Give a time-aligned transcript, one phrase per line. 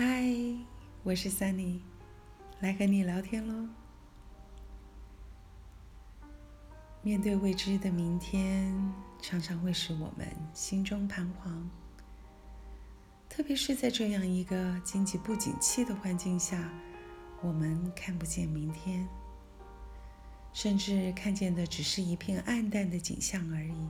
[0.00, 0.22] 嗨，
[1.02, 1.80] 我是 Sunny，
[2.60, 3.68] 来和你聊天喽。
[7.02, 8.72] 面对未知的明天，
[9.20, 11.68] 常常会使我们心中彷徨，
[13.28, 16.70] 特别是在这样一个经济不景气的环境下，
[17.42, 19.04] 我们看不见明天，
[20.52, 23.88] 甚至看见的只是一片暗淡的景象而已。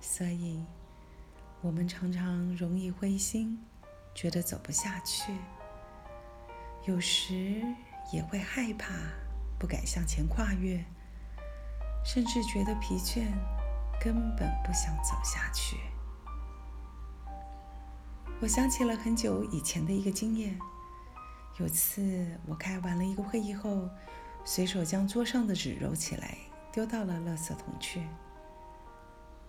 [0.00, 0.60] 所以，
[1.62, 3.56] 我们常常容易灰心，
[4.14, 5.32] 觉得走不下去；
[6.86, 7.62] 有时
[8.12, 8.94] 也会害怕，
[9.58, 10.84] 不敢向前跨越，
[12.04, 13.26] 甚至觉得疲倦，
[14.00, 15.76] 根本不想走下去。
[18.40, 20.58] 我想起了很久以前的一个经验：
[21.58, 23.88] 有次我开完了一个会议后，
[24.44, 26.36] 随手将桌上的纸揉起来，
[26.70, 28.02] 丢到了垃圾桶去。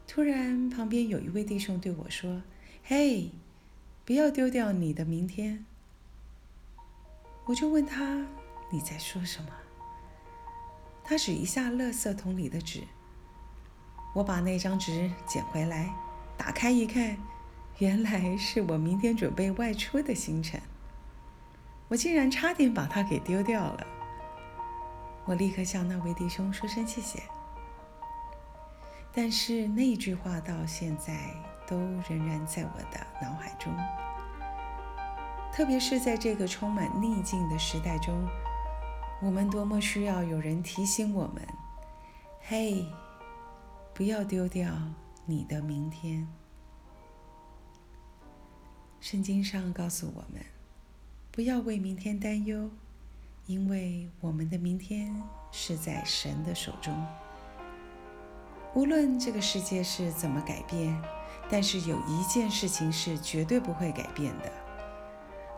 [0.08, 2.42] 突然，旁边有一位弟兄对我说
[2.84, 3.32] ：“嘿，
[4.06, 5.66] 不要丢掉你的明天。”
[7.46, 8.26] 我就问他
[8.72, 9.50] ：“你在说什么？”
[11.04, 12.84] 他指一下垃圾桶里的纸。
[14.14, 15.94] 我把那张纸捡回来，
[16.38, 17.18] 打开一看，
[17.80, 20.60] 原来是我明天准备外出的行程。
[21.88, 23.86] 我竟然差点把它给丢掉了。
[25.26, 27.22] 我立刻向那位弟兄说声谢谢。
[29.14, 31.32] 但是那句话到现在
[31.68, 31.78] 都
[32.08, 33.76] 仍然在我的脑海中，
[35.54, 38.28] 特别是在这个充满逆境的时代中，
[39.22, 41.46] 我们多么需要有人提醒我们
[42.48, 42.86] ：“嘿，
[43.94, 44.72] 不要丢掉
[45.26, 46.28] 你的明天。”
[49.02, 50.44] 圣经上告诉我们，
[51.32, 52.70] 不要为明天担忧，
[53.46, 55.16] 因为我们的明天
[55.52, 57.06] 是在神的手中。
[58.74, 61.00] 无论这个世界是怎么改变，
[61.50, 64.52] 但是有一件事情是绝对不会改变的，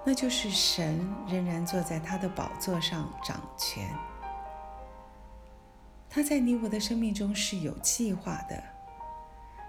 [0.06, 3.90] 那就是神仍然坐在他的宝座上掌权。
[6.10, 8.64] 他在你我的生命中是有计划的，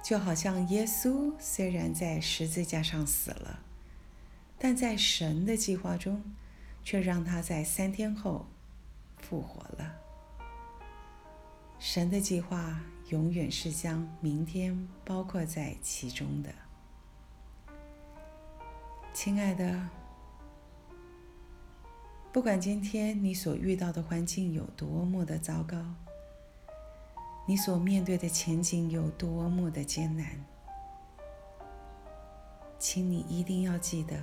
[0.03, 3.61] 就好像耶稣虽然在十字架上死了，
[4.59, 6.23] 但在神的计划中，
[6.83, 8.47] 却让他在三天后
[9.19, 9.95] 复活了。
[11.79, 12.81] 神的计划。
[13.11, 16.53] 永远是将明天包括在其中的，
[19.15, 19.89] 亲爱的。
[22.31, 25.83] 不管今天你所遇到的环境有多么的糟糕，
[27.47, 30.45] 你所面对的前景有多么的艰难，
[32.79, 34.21] 请你一定要记得，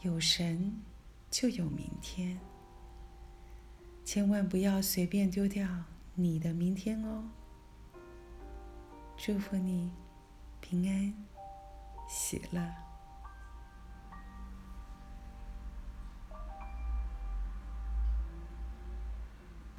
[0.00, 0.80] 有神
[1.30, 2.40] 就有明天。
[4.02, 5.68] 千万不要随便丢掉
[6.14, 7.24] 你的明天哦。
[9.16, 9.92] 祝福你
[10.60, 11.14] 平安
[12.08, 12.89] 喜乐。